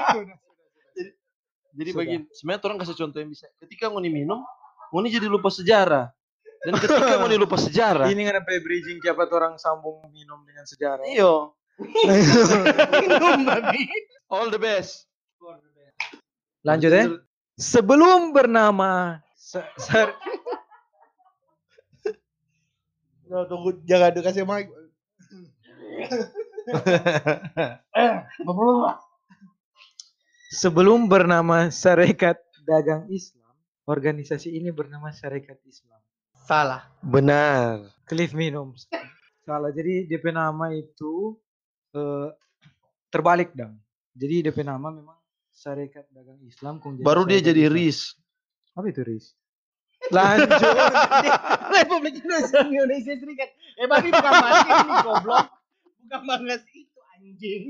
[1.73, 2.01] Jadi Sudah.
[2.05, 3.49] begini, sebenarnya orang kasih contoh yang bisa.
[3.57, 4.45] Ketika ngoni minum,
[4.93, 6.13] ngoni jadi lupa sejarah.
[6.63, 11.03] Dan ketika ngoni lupa sejarah, Ini kan sampai bridging siapa orang sambung minum dengan sejarah.
[11.09, 13.89] iyo, Minum, babi.
[14.29, 15.09] all the best.
[16.63, 17.05] Lanjut ya.
[17.57, 19.19] Sebelum bernama
[19.53, 20.17] Ser-
[23.29, 24.69] Tuh, tunggu, jangan dikasih mic.
[27.97, 28.15] Eh,
[30.53, 33.57] sebelum bernama Sarekat Dagang Islam,
[33.89, 36.01] organisasi ini bernama Sarekat Islam.
[36.45, 36.85] Salah.
[37.01, 37.89] Benar.
[38.05, 38.77] Cliff minum.
[39.49, 39.73] Salah.
[39.73, 41.41] Jadi DP nama itu
[41.97, 42.29] eh,
[43.09, 43.81] terbalik dong.
[44.13, 45.17] Jadi DP nama memang
[45.53, 46.85] Sarekat Dagang Islam.
[46.85, 47.77] kemudian Baru dia jadi Islam.
[47.81, 47.99] RIS.
[48.77, 49.27] Apa itu RIS?
[50.13, 50.77] Lanjut.
[51.81, 53.49] Republik Indonesia Indonesia Serikat.
[53.81, 55.47] Eh, babi bukan bahas ini goblok.
[56.05, 57.63] Bukan bahas itu anjing.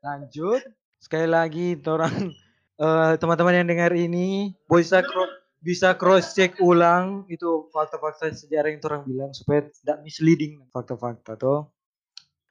[0.00, 0.62] Lanjut.
[0.96, 2.32] Sekali lagi orang
[2.80, 8.82] eh, teman-teman yang dengar ini bisa cro- bisa cross check ulang itu fakta-fakta sejarah yang
[8.82, 11.68] orang bilang supaya tidak misleading fakta-fakta tuh.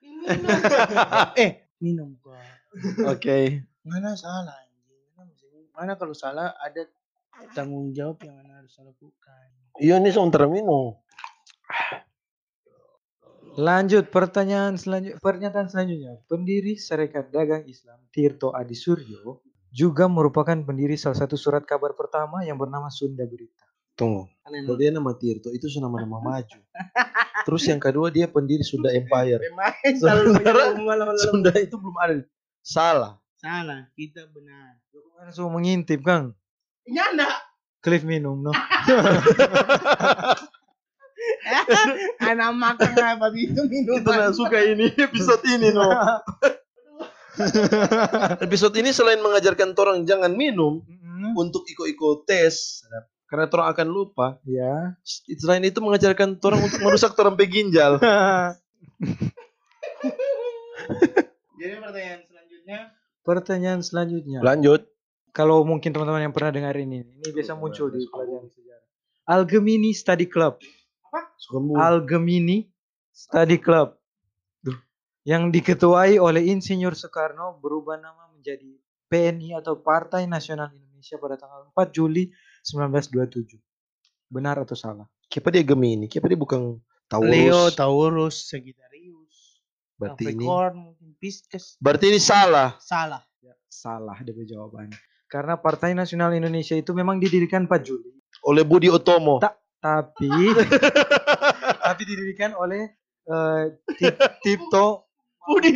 [1.41, 2.39] eh, minum gua.
[3.09, 3.65] Oke.
[3.81, 5.01] Mana salah anjing?
[5.17, 6.85] Mana, mesti- mana kalau salah ada
[7.51, 9.45] tanggung jawab yang Anda harus lakukan.
[9.81, 10.99] Iya ini sementara minum.
[13.59, 16.23] Lanjut pertanyaan selanjutnya pernyataan selanjutnya.
[16.31, 22.43] Pendiri Serikat Dagang Islam Tirto Adi Suryo juga merupakan pendiri salah satu surat kabar pertama
[22.47, 23.67] yang bernama Sunda Berita.
[23.95, 24.27] Tunggu.
[24.47, 26.59] Kalau dia nama Tirto itu nama-nama maju.
[27.43, 29.43] Terus yang kedua dia pendiri Sunda Empire.
[29.99, 31.19] Malam-malam.
[31.19, 32.23] Sunda itu belum ada.
[32.63, 33.19] Salah.
[33.41, 34.77] Salah, kita benar.
[35.17, 36.37] Langsung mengintip Kang.
[36.91, 37.31] Nyanda.
[37.81, 38.51] Cliff minum no.
[42.21, 44.03] Anak makan apa itu minum.
[44.03, 45.87] Kita nggak suka ini episode ini no.
[48.45, 51.31] episode ini selain mengajarkan orang jangan minum Mm-mm.
[51.39, 52.83] untuk iko-iko tes
[53.31, 54.43] karena orang akan lupa.
[54.43, 54.99] Ya.
[55.39, 57.95] Selain itu mengajarkan orang untuk merusak orang ginjal.
[61.55, 62.79] Jadi pertanyaan selanjutnya.
[63.23, 64.43] Pertanyaan selanjutnya.
[64.43, 64.90] Lanjut.
[65.31, 68.87] Kalau mungkin teman-teman yang pernah dengar ini, ini biasa muncul di pelajaran sejarah.
[69.31, 70.59] Algemini Study Club.
[71.39, 71.79] Sukamu.
[71.79, 72.67] Algemini
[73.15, 73.95] Study Club.
[74.59, 74.75] Duh.
[75.23, 78.75] Yang diketuai oleh Insinyur Soekarno berubah nama menjadi
[79.07, 82.27] PNI atau Partai Nasional Indonesia pada tanggal 4 Juli
[82.67, 83.55] 1927.
[84.27, 85.07] Benar atau salah?
[85.31, 86.11] Siapa dia Gemini?
[86.11, 86.75] Siapa dia bukan
[87.07, 87.31] Taurus?
[87.31, 89.59] Leo, Taurus, Sagittarius,
[89.95, 91.79] Berarti ini Capricorn, mungkin Pisces.
[91.79, 92.75] Berarti ini salah.
[92.79, 93.23] Salah.
[93.71, 95.10] Salah DP jawabannya.
[95.31, 98.11] Karena Partai Nasional Indonesia itu memang didirikan 4 Juli.
[98.43, 99.39] Oleh Budi Otomo.
[99.39, 99.55] Tak.
[99.81, 100.29] Tapi
[101.87, 102.91] tapi didirikan oleh
[103.25, 103.63] eh,
[103.97, 105.09] Tip- Tipto
[105.47, 105.73] Budi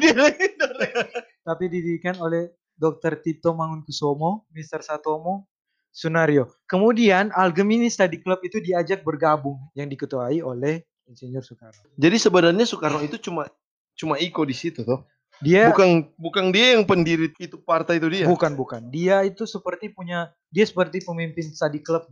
[1.42, 3.18] tapi didirikan oleh Dr.
[3.24, 4.86] Tipto Mangunkusumo, Mr.
[4.86, 5.50] Satomo
[5.90, 6.52] Sunario.
[6.68, 11.96] Kemudian Algemini Study Club itu diajak bergabung yang diketuai oleh Insinyur Soekarno.
[11.96, 13.48] Jadi sebenarnya Soekarno itu cuma
[13.96, 15.08] cuma Iko di situ toh.
[15.44, 18.26] Dia Bukan bukan dia yang pendiri itu partai itu dia.
[18.28, 18.88] bukan bukan.
[18.88, 22.08] Dia itu seperti punya dia seperti pemimpin study club.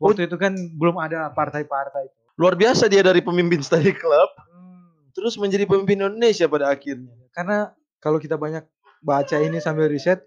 [0.00, 2.08] Waktu itu kan belum ada partai-partai.
[2.40, 7.12] Luar biasa dia dari pemimpin study club Hmm, terus menjadi pemimpin Indonesia pada akhirnya.
[7.36, 8.64] karena kalau kita banyak
[9.00, 10.24] baca ini sambil riset,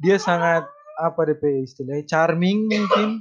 [0.00, 0.64] dia sangat
[1.00, 3.20] apa DP istilahnya charming mungkin,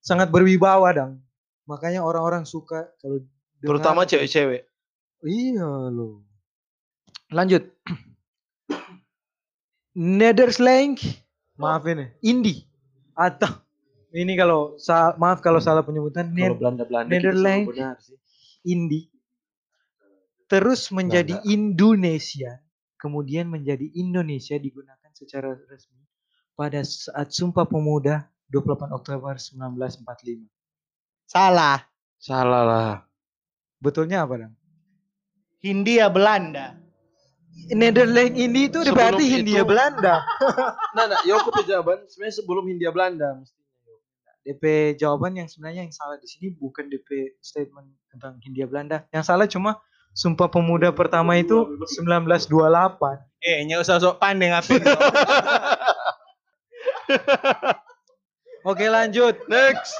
[0.00, 1.20] sangat berwibawa dong.
[1.68, 3.20] Makanya orang-orang suka kalau
[3.58, 4.70] Terutama cewek-cewek.
[5.26, 6.27] Iya loh.
[7.28, 7.64] Lanjut.
[9.98, 10.94] Nederslang,
[11.58, 12.62] maaf ini, Indi
[13.18, 13.50] atau
[14.14, 18.14] ini kalau sa- maaf kalau salah penyebutan Ned- Belanda-Belanda Netherlands.
[18.62, 19.10] Indi
[20.46, 21.50] terus menjadi Belanda.
[21.50, 22.52] Indonesia,
[22.94, 26.06] kemudian menjadi Indonesia digunakan secara resmi
[26.54, 30.46] pada saat Sumpah Pemuda 28 Oktober 1945.
[31.26, 31.82] Salah.
[32.16, 32.94] Salah lah.
[33.82, 34.54] Betulnya apa, Dang?
[35.58, 36.78] Hindia Belanda.
[37.74, 40.14] Netherlands ini itu Sebelum berarti Hindia itu- Belanda.
[40.96, 43.66] Nah, nah, Yoko jawaban sebenarnya sebelum Hindia Belanda mestinya.
[44.48, 49.04] DP jawaban yang sebenarnya yang salah di sini bukan DP statement tentang Hindia Belanda.
[49.12, 49.76] Yang salah cuma
[50.16, 52.48] Sumpah Pemuda pertama itu 1928.
[53.44, 54.82] Eh, nyak usah sok pandai ngapain.
[58.70, 59.36] Oke lanjut.
[59.46, 59.94] Next.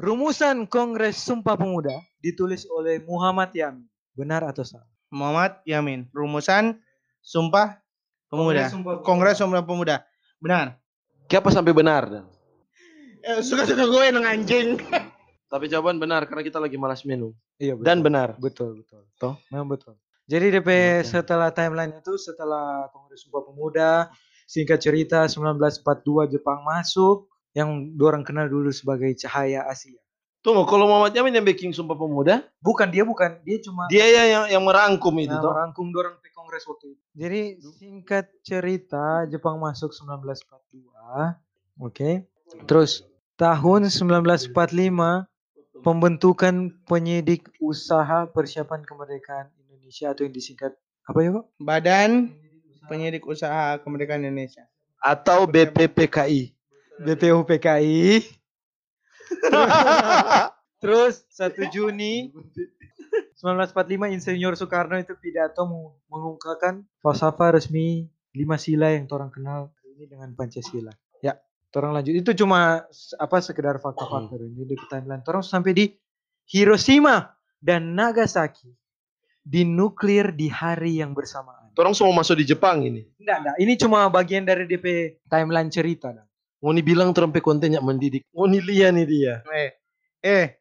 [0.00, 1.92] Rumusan Kongres Sumpah Pemuda
[2.24, 3.84] ditulis oleh Muhammad Yamin.
[4.16, 4.86] Benar atau salah?
[5.10, 6.06] Muhammad Yamin.
[6.14, 6.78] Rumusan
[7.20, 7.76] Sumpah
[8.30, 8.66] Pemuda.
[8.66, 9.06] Kongres Sumpah Pemuda.
[9.06, 9.96] Kongres Sumpah Pemuda.
[10.40, 10.66] Benar.
[11.28, 12.02] Kenapa sampai benar?
[13.20, 14.80] Eh, suka-suka gue yang anjing.
[15.50, 17.34] Tapi jawaban benar karena kita lagi malas minum.
[17.58, 17.86] Iya betul.
[17.86, 18.28] Dan benar.
[18.38, 19.02] betul betul.
[19.20, 19.36] Toh?
[19.52, 19.98] Memang betul.
[20.30, 23.90] Jadi DP setelah timeline itu setelah Kongres Sumpah Pemuda
[24.48, 29.99] singkat cerita 1942 Jepang masuk yang dorang kenal dulu sebagai Cahaya Asia.
[30.40, 34.24] Tunggu, kalau Muhammad Yamin yang bikin Sumpah Pemuda, Bukan dia bukan, dia cuma dia ya
[34.24, 35.52] yang yang merangkum itu Nah, toh.
[35.52, 37.02] merangkum dorang ke kongres waktu itu.
[37.12, 37.40] Jadi
[37.76, 41.36] singkat cerita Jepang masuk 1942.
[41.76, 42.24] Oke.
[42.64, 43.04] Terus
[43.36, 45.28] tahun 1945
[45.84, 50.72] pembentukan penyidik usaha persiapan kemerdekaan Indonesia atau yang disingkat
[51.04, 51.44] apa ya, Pak?
[51.60, 52.10] Badan
[52.88, 54.64] Penyidik Usaha Kemerdekaan Indonesia.
[54.98, 56.50] Atau BPPKI.
[57.00, 58.39] BPUPKI.
[60.82, 62.32] Terus 1 Juni
[63.36, 70.06] 1945 Insinyur Soekarno itu pidato meng- mengungkapkan falsafah resmi lima sila yang orang kenal ini
[70.06, 70.92] dengan Pancasila.
[71.20, 71.36] Ya,
[71.74, 72.14] orang lanjut.
[72.16, 75.20] Itu cuma apa sekedar fakta-fakta ini di timeline.
[75.26, 75.84] Orang sampai di
[76.46, 78.72] Hiroshima dan Nagasaki
[79.40, 81.72] di nuklir di hari yang bersamaan.
[81.74, 83.08] Orang semua masuk di Jepang ini.
[83.18, 83.56] Enggak, enggak.
[83.58, 86.12] Ini cuma bagian dari DP timeline cerita.
[86.12, 86.26] dah.
[86.60, 88.28] Ngoni bilang terempe kontennya mendidik.
[88.36, 89.34] Ngoni lihat nih dia.
[89.48, 89.72] Eh,
[90.20, 90.60] eh,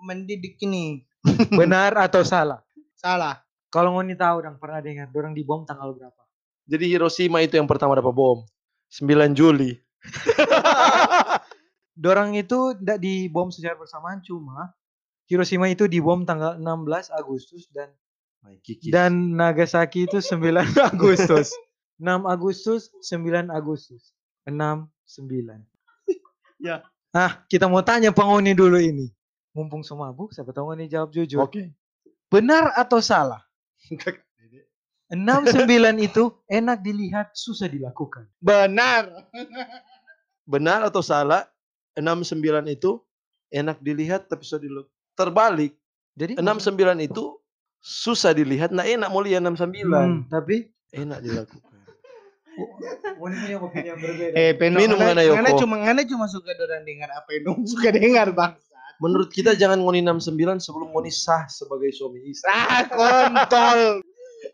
[0.00, 1.04] mendidik ini
[1.60, 2.62] Benar atau salah?
[2.96, 3.42] salah.
[3.68, 6.22] Kalau ngoni tahu dan pernah dengar, orang dibom tanggal berapa?
[6.66, 8.42] Jadi Hiroshima itu yang pertama dapat bom.
[8.90, 9.76] 9 Juli.
[12.02, 14.72] Dorang itu tidak dibom secara bersamaan, cuma
[15.26, 17.90] Hiroshima itu dibom tanggal 16 Agustus dan
[18.94, 20.38] dan Nagasaki itu 9
[20.94, 21.52] Agustus.
[21.98, 24.14] 6 Agustus, 9 Agustus.
[24.46, 25.62] 6, 9.
[26.56, 26.80] Ya.
[27.12, 29.12] Ah, kita mau tanya pengoni dulu ini.
[29.52, 31.44] Mumpung semua mabuk, siapa tahu ngoni jawab jujur.
[31.44, 31.68] Oke.
[32.32, 33.44] Benar atau salah?
[33.92, 35.68] 6, 9
[36.08, 38.24] itu enak dilihat, susah dilakukan.
[38.40, 39.12] Benar.
[40.52, 41.44] Benar atau salah?
[41.92, 42.40] 69
[42.72, 43.00] itu
[43.52, 44.88] enak dilihat tapi susah dilihat.
[45.12, 45.76] Terbalik.
[46.16, 47.36] Jadi 69 itu
[47.84, 48.72] susah dilihat.
[48.72, 49.76] Nah enak mau lihat 69.
[49.84, 51.75] Hmm, tapi Enak dilakukan.
[53.20, 54.34] Punya opini yang berbeda.
[54.36, 55.36] Eh, Peno, Minum ngana, ngana, Yoko.
[55.36, 58.56] ngana cuma ngana cuma suka dorang dengar apa yang dong suka dengar, Bang.
[58.96, 62.48] Menurut kita jangan ngoni 69 sebelum ngoni sah sebagai suami istri.
[62.48, 64.00] Ah, kontol.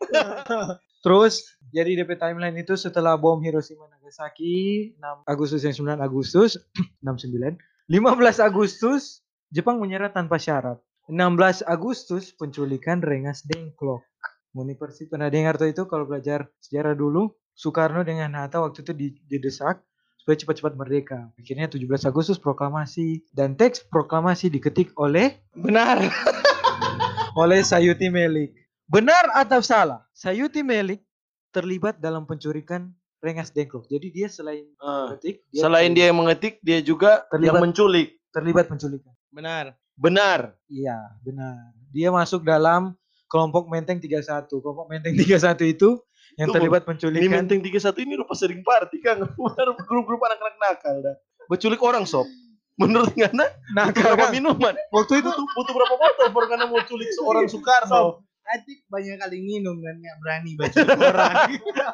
[1.03, 6.51] Terus jadi DP timeline itu setelah bom Hiroshima Nagasaki 6 Agustus yang 9 Agustus
[7.03, 7.59] 69
[7.91, 10.79] 15 Agustus Jepang menyerah tanpa syarat
[11.11, 14.05] 16 Agustus penculikan Rengas Dengklok
[14.53, 18.91] Muni Persi pernah dengar tuh itu kalau belajar sejarah dulu Soekarno dengan Hatta waktu itu
[18.91, 19.79] di- didesak
[20.17, 21.19] supaya cepat-cepat merdeka.
[21.35, 25.99] Akhirnya 17 Agustus proklamasi dan teks proklamasi diketik oleh Benar.
[27.35, 28.53] oleh Sayuti Melik.
[28.85, 30.05] Benar atau salah?
[30.11, 31.01] Sayuti Melik
[31.49, 32.89] terlibat dalam pencurikan
[33.19, 33.87] Rengas Dengklok.
[33.87, 35.07] Jadi dia selain Ah.
[35.07, 37.47] mengetik, Selain dia yang mengetik, dia juga Terlibat.
[37.47, 38.07] yang menculik.
[38.33, 39.13] terlibat penculikan.
[39.29, 39.77] Benar.
[39.93, 40.57] Benar.
[40.65, 41.69] Iya, benar.
[41.93, 42.97] Dia masuk dalam
[43.29, 44.25] kelompok Menteng 31.
[44.57, 46.01] Kelompok Menteng 31 itu
[46.33, 47.31] yang Tunggu, terlibat Ini penculikan.
[47.45, 49.17] Menteng 31 ini rupa sering party kan.
[49.89, 51.15] Grup-grup anak-anak nakal dah.
[51.45, 52.25] Menculik orang sob.
[52.73, 53.45] Menurut Ngana,
[53.77, 54.73] Nah, butuh berapa minuman?
[54.89, 58.25] waktu itu Butuh, butuh berapa botol baru Ngana mau culik seorang Soekarno?
[58.43, 61.47] Atik banyak kali minum kan nggak berani baca orang.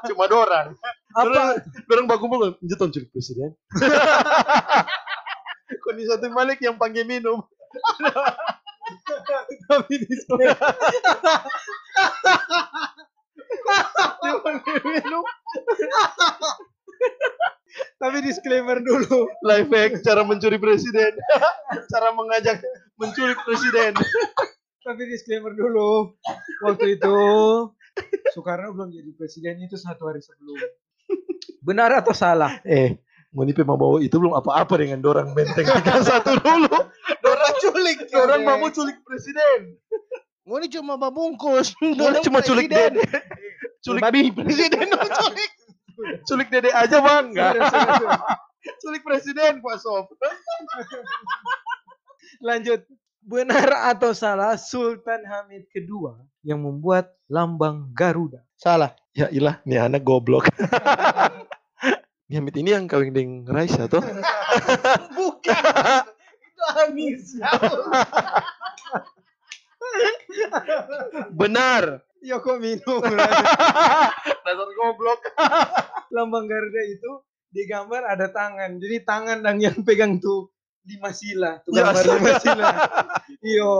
[0.07, 0.67] Cuma dorang.
[1.13, 1.61] apa?
[1.85, 2.57] Dorang baku-baku.
[2.63, 3.53] Jeton culik presiden.
[5.79, 7.43] Kondisi satu Malik yang panggil minum.
[9.69, 10.01] Tapi panggil
[14.85, 15.23] minum.
[18.01, 19.27] tapi disclaimer dulu.
[19.45, 21.15] Life hack cara mencuri presiden.
[21.91, 22.61] cara mengajak
[22.99, 23.95] menculik presiden.
[24.83, 26.15] Tapi disclaimer dulu.
[26.65, 27.17] Waktu itu
[28.31, 30.55] Soekarno belum jadi presiden itu satu hari sebelum.
[31.59, 32.63] Benar atau salah?
[32.63, 36.73] Eh, Monipe mau bawa itu belum apa-apa dengan dorang benteng 31 dulu.
[37.21, 37.97] Dorang culik.
[38.09, 39.77] Dorang mau culik presiden.
[40.49, 41.77] Ngoni cuma babungkus.
[41.77, 43.05] Ngoni cuma culik dede.
[43.79, 45.51] Culik babi presiden culik.
[46.27, 47.55] culik dede aja bangga.
[48.83, 50.11] culik presiden Pak Sob.
[52.47, 52.83] Lanjut.
[53.19, 58.41] Benar atau salah Sultan Hamid kedua yang membuat lambang Garuda?
[58.57, 58.95] Salah.
[59.13, 60.49] Ya ilah, nih anak goblok.
[62.31, 64.01] Nyamit ini yang kawin dengan Raisa tuh.
[65.13, 66.03] Bukan.
[66.41, 67.49] Itu Anissa.
[71.29, 72.08] Benar.
[72.21, 72.99] Ya kok minum.
[74.45, 75.19] Dasar goblok.
[76.15, 77.11] lambang Garuda itu
[77.49, 78.77] digambar ada tangan.
[78.77, 80.49] Jadi tangan yang yang pegang tuh
[80.83, 82.17] lima sila, tuh Ya, gambar astaga.
[82.17, 82.67] lima sila.
[83.39, 83.71] Iyo,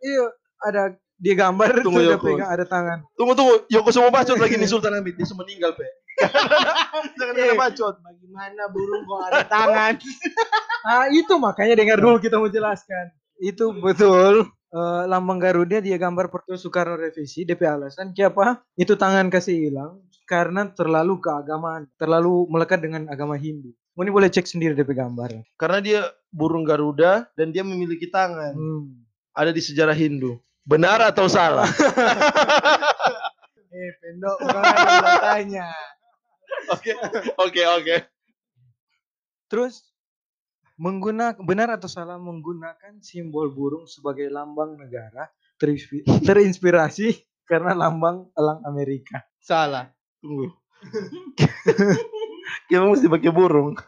[0.00, 0.24] iyo
[0.58, 0.82] ada
[1.14, 2.26] dia gambar Tunggu, tuh Yoko.
[2.28, 2.98] pegang ada tangan.
[3.14, 5.14] Tunggu tunggu, Yoko semua bacot lagi nih Sultan Hamid.
[5.14, 5.86] Dia semua meninggal, Pe.
[7.18, 7.54] Jangan ada Eh.
[7.54, 7.94] bacot.
[7.96, 9.92] Bagaimana burung kok ada tangan?
[10.82, 13.14] Ah itu makanya dengar dulu kita mau jelaskan.
[13.38, 14.50] Itu betul.
[14.72, 20.00] Eh, lambang Garuda dia gambar Pertu Soekarno revisi DP alasan kenapa itu tangan kasih hilang
[20.28, 23.72] karena terlalu keagamaan terlalu melekat dengan agama Hindu.
[23.98, 25.42] Ini boleh cek sendiri DP gambar.
[25.58, 26.00] Karena dia
[26.30, 28.54] burung Garuda dan dia memiliki tangan.
[28.54, 29.02] Hmm.
[29.34, 30.38] Ada di sejarah Hindu.
[30.62, 31.66] Benar atau salah?
[33.68, 35.68] Eh, pendok ada tanya.
[36.74, 36.90] Oke,
[37.38, 37.96] oke, oke.
[39.46, 39.86] Terus
[40.78, 45.26] menggunakan benar atau salah menggunakan simbol burung sebagai lambang negara
[45.58, 49.26] terinspi- terinspirasi karena lambang elang Amerika.
[49.42, 49.90] Salah.
[50.22, 50.54] Tunggu.
[52.70, 53.74] Kita mesti pakai burung.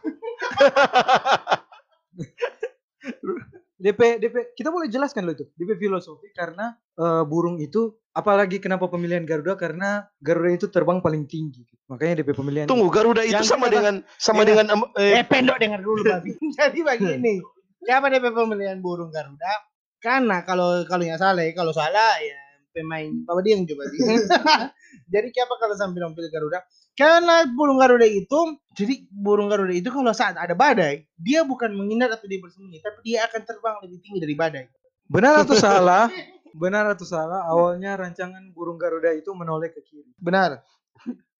[3.81, 8.85] DP DP kita boleh jelaskan loh itu DP filosofi karena eh, burung itu apalagi kenapa
[8.85, 13.51] pemilihan Garuda karena Garuda itu terbang paling tinggi makanya DP pemilihan Tunggu, Garuda itu Yang
[13.51, 16.31] sama kita- dengan sama Yang- dengan eh, Eh, pendok dengar dulu, Babi.
[16.57, 17.35] Jadi begini.
[17.83, 19.51] Siapa DP pemilihan burung Garuda?
[19.99, 22.39] Karena kalau kalau yang salah, ya, kalau salah ya
[22.71, 23.99] pemain Bapak Dieng coba sih.
[25.13, 26.63] jadi siapa kalau sampai pilih Garuda?
[26.91, 28.39] Karena burung Garuda itu,
[28.73, 32.99] jadi burung Garuda itu kalau saat ada badai, dia bukan menghindar atau dia bersembunyi, tapi
[33.03, 34.65] dia akan terbang lebih tinggi dari badai.
[35.05, 36.07] benar atau salah
[36.63, 40.63] benar atau salah awalnya rancangan burung Garuda itu menoleh ke kiri Benar.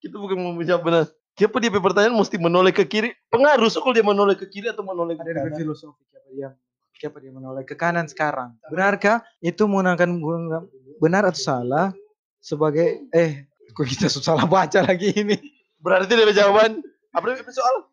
[0.01, 1.05] Kita bukan mau menjawab benar.
[1.37, 3.15] Siapa dia pertanyaan mesti menoleh ke kiri?
[3.31, 5.55] Pengaruh so kalau dia menoleh ke kiri atau menoleh ke ada kanan.
[5.55, 6.49] filosofi siapa dia
[7.01, 10.05] siapa dia menoleh ke kanan sekarang benarkah itu menggunakan
[11.01, 11.87] benar atau salah
[12.37, 15.39] sebagai eh kok kita salah baca lagi ini
[15.81, 16.77] Berarti dia jawaban.
[17.09, 17.89] Apa dia soal?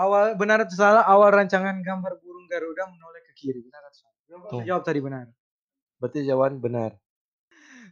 [0.00, 4.64] awal benar atau salah awal rancangan gambar burung Garuda menoleh ke kiri benar atau salah
[4.64, 5.28] jawab tadi benar
[6.00, 6.96] Berarti jawaban benar.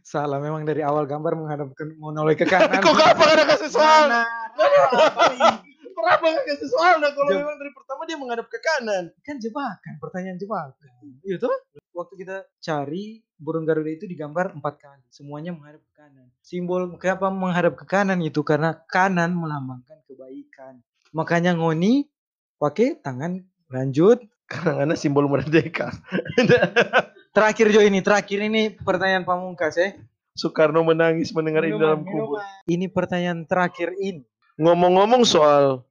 [0.03, 2.81] Salah memang dari awal gambar menghadap ke menoleh ke kanan.
[2.85, 4.03] Kok kapan ada kasih soal?
[5.99, 6.95] Kenapa nggak kasih soal?
[7.03, 9.11] Nah, kalau memang dari pertama dia menghadap ke kanan.
[9.19, 10.91] kan jebakan pertanyaan jebakan.
[11.27, 11.51] Iya tuh
[11.91, 15.03] waktu kita cari burung Garuda itu digambar empat kali.
[15.11, 16.27] Semuanya menghadap ke kanan.
[16.39, 18.39] Simbol kenapa menghadap ke kanan itu?
[18.47, 20.79] Karena kanan melambangkan kebaikan.
[21.11, 22.07] Makanya ngoni
[22.55, 24.23] pakai tangan lanjut.
[24.49, 25.91] Karena karena simbol merdeka.
[27.29, 29.89] terakhir Jo ini terakhir ini pertanyaan pamungkas ya
[30.33, 32.39] Soekarno menangis mendengar ini dalam Minuman, kubur.
[32.39, 32.65] minuman.
[32.65, 34.23] ini pertanyaan terakhir ini
[34.57, 35.83] Ngomong-ngomong soal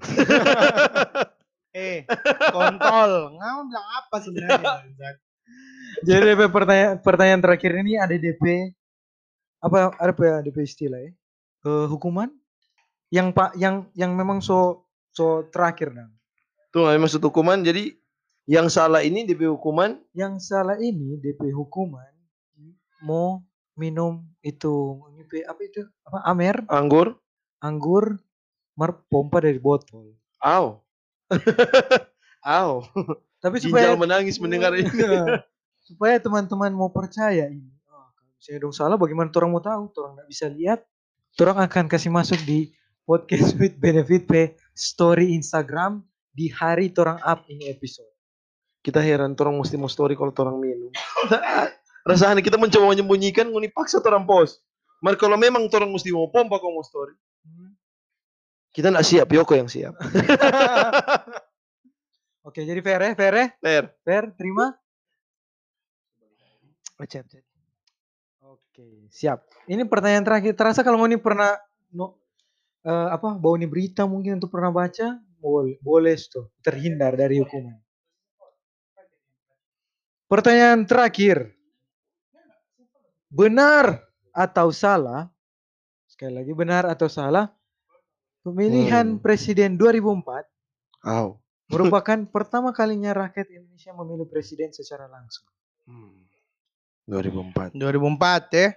[1.70, 2.02] Eh,
[2.50, 3.30] kontol.
[3.30, 4.82] Ngomong bilang apa sebenarnya?
[6.06, 8.74] jadi DP pertanyaan pertanyaan terakhir ini ada DP
[9.60, 11.12] apa ada apa ya DP istilah ya
[11.60, 12.32] Eh, hukuman
[13.12, 16.08] yang pak yang yang memang so so terakhir dong
[16.72, 17.60] tuh nggak maksud hukuman.
[17.60, 17.99] Jadi
[18.50, 20.02] yang salah ini DP hukuman?
[20.10, 22.10] Yang salah ini DP hukuman
[23.00, 23.40] mau
[23.78, 25.00] minum itu
[25.46, 25.86] apa itu?
[26.04, 26.66] Apa amer?
[26.66, 27.16] Anggur.
[27.60, 28.16] anggur
[28.74, 30.16] mar pompa dari botol.
[30.40, 30.80] Aw.
[32.60, 32.70] Aw.
[33.40, 34.88] tapi supaya Ginjal menangis mendengar ini.
[35.88, 37.70] supaya teman-teman mau percaya ini.
[37.88, 39.92] Oh, kalau misalnya dong salah bagaimana orang mau tahu?
[39.94, 40.80] Orang nggak bisa lihat.
[41.38, 42.72] Orang akan kasih masuk di
[43.06, 46.02] podcast with benefit pe story Instagram
[46.34, 48.09] di hari orang up ini episode
[48.80, 50.88] Kita heran orang mesti mau story kalau orang minum.
[52.08, 54.64] Rasanya kita mencoba menyembunyikan nguni paksa orang post.
[55.04, 57.12] Mar kalau memang orang mesti mau pompa kalau mau story.
[58.70, 59.98] Kita nggak siap, Yoko yang siap.
[62.46, 63.84] oke jadi fair ya fair ya Fair.
[64.06, 64.72] Fair, terima.
[68.44, 69.44] Oke, siap.
[69.68, 70.52] Ini pertanyaan terakhir.
[70.56, 71.56] Terasa kalau ini pernah
[71.92, 72.20] no,
[72.84, 77.76] eh, apa bau ini berita mungkin untuk pernah baca, boleh, boleh tuh terhindar dari hukuman.
[80.30, 81.58] Pertanyaan terakhir.
[83.34, 83.98] Benar
[84.30, 85.26] atau salah?
[86.06, 87.50] Sekali lagi benar atau salah?
[88.46, 89.20] Pemilihan Hmm.
[89.20, 90.46] presiden 2004
[91.02, 91.34] Aw.
[91.66, 95.50] merupakan pertama kalinya rakyat Indonesia memilih presiden secara langsung.
[95.90, 96.22] Hmm.
[97.10, 97.74] 2004.
[97.74, 98.70] 2004 ya.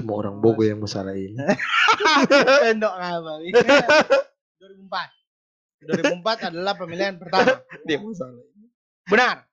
[0.00, 1.36] Cuma orang Bogo yang masalah ini.
[2.64, 3.40] Pendok ngabang.
[3.44, 5.84] 2004.
[5.84, 7.60] 2004 adalah pemilihan pertama.
[7.84, 8.72] Dia masalah ini.
[9.04, 9.44] Benar.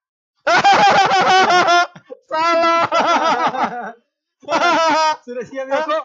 [2.29, 2.83] Salah.
[5.23, 6.03] Sudah siap ya kok?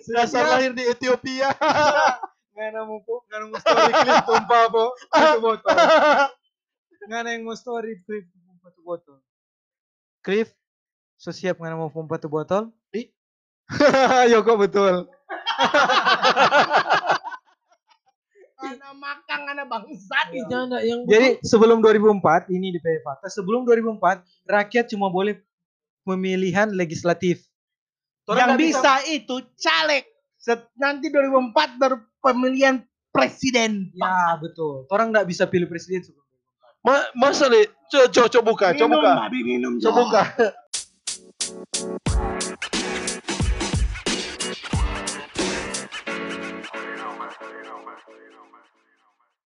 [0.00, 0.46] Sudah siap?
[0.46, 1.50] lahir di Ethiopia.
[2.54, 5.74] Nggak mau po, nggak mau story clip tumpah po, satu botol.
[7.08, 9.18] Nggak mau story clip tumpah satu botol.
[10.20, 10.52] Cliff,
[11.16, 12.68] so siap nggak mau pompa satu botol?
[12.92, 13.08] Ih.
[14.32, 15.08] Yoko betul.
[18.70, 20.26] Anak makang, anak bangsat.
[20.46, 25.38] Jangan yang Jadi sebelum 2004 ini di Fakta, sebelum 2004 rakyat cuma boleh
[26.06, 27.42] pemilihan legislatif.
[28.30, 30.06] yang nggak bisa itu caleg.
[30.38, 32.78] Set- Nanti 2004 baru pemilihan
[33.10, 33.90] presiden.
[33.92, 34.86] Ya betul.
[34.86, 36.22] Orang nggak bisa pilih presiden sebelum
[36.80, 36.86] 2004.
[36.86, 37.66] Ma masa nih?
[37.90, 39.12] Coba coba buka, coba buka.
[39.34, 39.72] minum.
[39.82, 40.22] Coba buka.